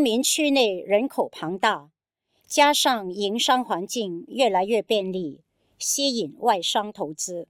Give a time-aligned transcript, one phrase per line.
[0.00, 1.90] 东明区内人口庞大，
[2.46, 5.42] 加上营商环境越来越便利，
[5.78, 7.48] 吸引外商投资。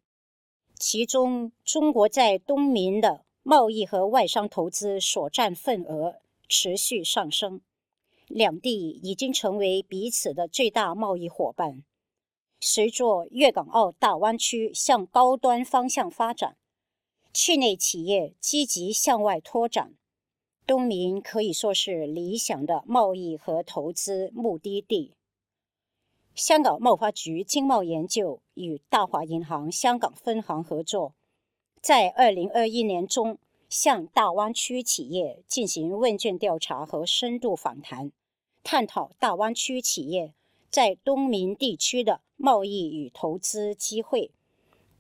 [0.75, 6.17] 其中，中国在东明的贸易和外商投资所占份额
[6.49, 7.61] 持续上升，
[8.27, 11.85] 两地已经成为彼此的最大贸易伙伴。
[12.59, 16.57] 随着粤港澳大湾区向高端方向发展，
[17.33, 19.95] 区内企业积极向外拓展，
[20.71, 25.15] 东明可以说是理想的贸易和投资目的地。
[26.33, 31.13] 香港贸发局经贸研究与大华银行香港分行合作，
[31.83, 33.37] 在二零二一年中
[33.69, 38.13] 向大湾区企业进行问卷调查和深度访谈，
[38.63, 40.33] 探讨大湾区企业
[40.71, 44.31] 在东明地区的贸易与投资机会，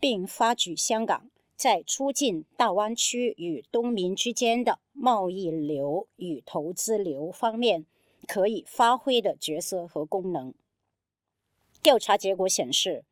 [0.00, 7.86] 并发举香港在促进大湾区与东明之间的贸易流与投资流方面
[8.28, 10.52] 可以发挥的角色和功能。
[11.82, 13.06] 调查结果显示，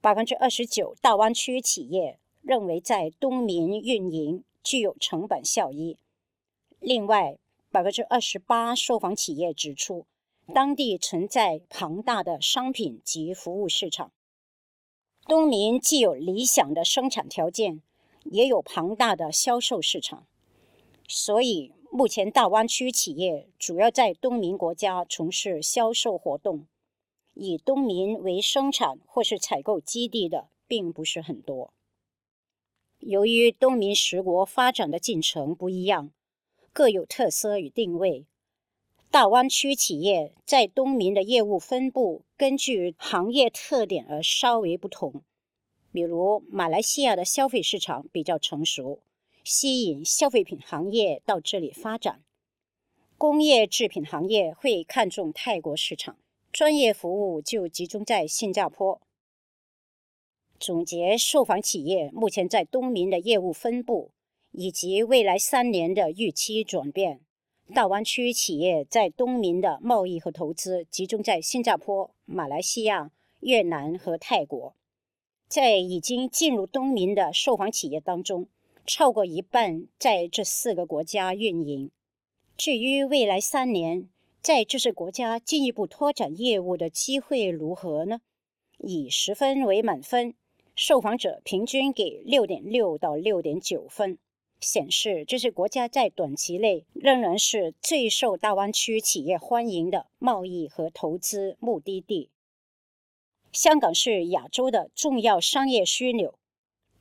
[0.00, 5.98] 百分之二十九大湾区企业认为在东明运营具有成本效益。
[6.80, 7.36] 另外，
[7.70, 10.06] 百分之二十八受访企业指出，
[10.54, 14.10] 当地存在庞大的商品及服务市场。
[15.26, 17.82] 东明既有理想的生产条件，
[18.22, 20.26] 也有庞大的销售市场。
[21.06, 26.66] 所以，目前大湾区企业主要在东明国家从事销售活动。
[27.36, 31.72] 以东明为生产或是采购基地的并不是很多。
[33.00, 36.12] 由于东明十国发展的进程不一样，
[36.72, 38.26] 各有特色与定位，
[39.10, 45.24] 大湾区企业在东明的业务分布根据行业特点而稍微不同。
[45.90, 49.00] 比如，马来西亚的消费市场比较成熟，
[49.44, 52.22] 吸引消费品行业到这里发展；
[53.18, 56.16] 工业制品行业会看重泰国市场。
[56.50, 59.02] 专业服务就集中在新加坡。
[60.58, 64.12] 总结受访企业目前在东明的业务分布
[64.52, 67.20] 以及未来三年的预期转变。
[67.74, 73.10] 大湾区企业在东明的贸易和投资集中在新加坡、马来西亚、
[73.40, 74.74] 越南和泰国。
[75.48, 78.48] 在已经进入东明的受访企业当中，
[78.86, 81.90] 超过一半在这四个国家运营。
[82.56, 84.08] 至于未来三年，
[84.40, 88.20] 在这些国家进一步拓展业务的机会如何呢？
[88.78, 90.34] 以十分为满分，
[90.74, 94.18] 受访者平均给六点六到六点九分，
[94.60, 102.30] 显示这些国家在短期内仍然是最受大湾区企业欢迎的贸易和投资目的地。
[103.52, 106.38] 香港是亚洲的重要商业枢纽，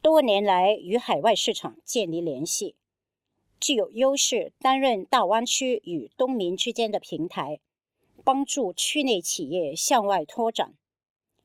[0.03, 2.75] 多年来与海外市场建立联系。
[3.57, 7.61] 具有优势，担任大湾区与东明之间的平台，
[8.21, 10.73] 帮助区内企业向外拓展。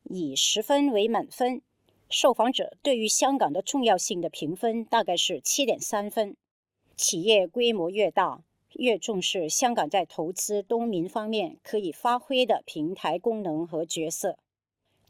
[0.02, 1.62] 以十分为满分，
[2.10, 6.36] 受访者对于香港的重要性的评分大概是七点三分。
[6.96, 8.42] 企业规模越大，
[8.72, 14.36] 越重视香港在投资东明方面可以发挥的平台功能和角色。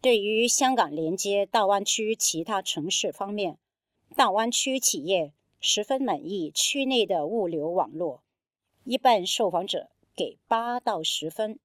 [0.01, 3.59] 对于香港连接大湾区其他城市方面，
[4.15, 5.33] 大湾区企业。
[5.61, 8.23] 十分满意区内的物流网络，
[8.85, 11.59] 一半受访者给八到十分。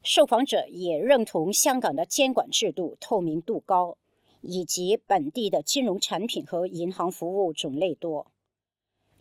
[0.00, 3.98] 受访者也认同香港的监管制度透明度高，
[4.42, 8.28] 以及本地的金融产品和银行服务种类多。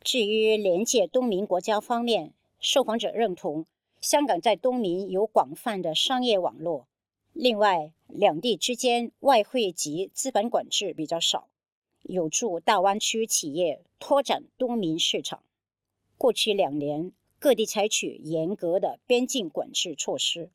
[0.03, 3.65] 至于连接东盟国家方面，受访者认同
[3.99, 6.85] 香港在东盟有广泛的商业网络，
[7.33, 11.49] 另外两地之间外汇及资本管制比较少。
[12.03, 15.41] 有助大湾区企业拓展东明市场。
[16.17, 20.51] 过去两年，各地采取严格的边境管制措施，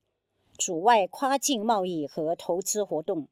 [0.56, 3.28] 阻碍跨境贸易和投资活动。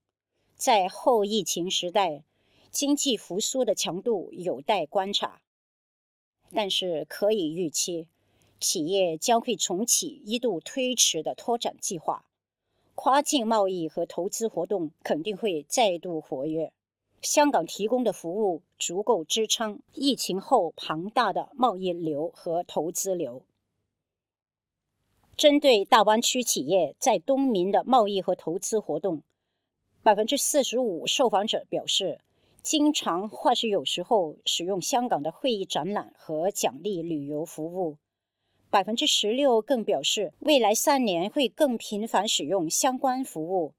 [0.57, 2.25] 在后疫情时代，
[2.71, 5.43] 经济复苏的强度有待观察。
[6.53, 8.09] 但是可以预期，
[8.59, 12.25] 企业将会重启一度推迟的拓展计划，
[12.97, 16.73] 跨境贸易和投资活动肯定会再度活跃。
[17.21, 23.43] 香港提供的服务足够支撑疫情后庞大的贸易流和投资流。
[25.37, 29.23] 针对大湾区企业在东明的贸易和投资活动，
[30.03, 32.21] 百分之四十五受访者表示，
[32.63, 37.99] 经常或是有时候使用香港的会议展览和奖励旅游服务。
[38.77, 43.73] 百分之十六更表示未来三年会更频繁使用相关服务。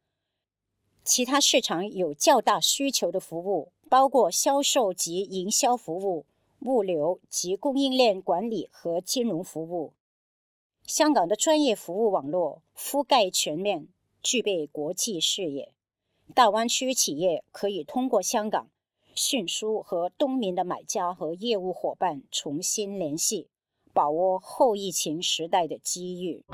[1.03, 6.25] 其他市场有较大需求的服务包括销售及营销服务
[6.61, 9.93] 物流及供应链管理和金融服务。
[10.87, 13.89] 香港的专业服务网络覆盖全面
[14.23, 15.71] 具备国际视野。
[16.33, 18.71] 大湾区企业可以通过香港
[19.13, 23.47] 迅速和东明的买家和业务伙伴重新联系
[23.97, 26.45] 把握后疫情时代的机遇。